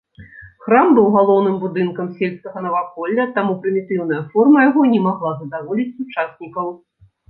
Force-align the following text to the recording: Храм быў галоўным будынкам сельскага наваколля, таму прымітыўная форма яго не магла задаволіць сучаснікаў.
Храм 0.63 0.87
быў 0.99 1.07
галоўным 1.15 1.59
будынкам 1.65 2.09
сельскага 2.23 2.65
наваколля, 2.67 3.29
таму 3.37 3.61
прымітыўная 3.61 4.21
форма 4.35 4.67
яго 4.69 4.91
не 4.97 5.07
магла 5.09 5.31
задаволіць 5.47 5.91
сучаснікаў. 5.97 6.79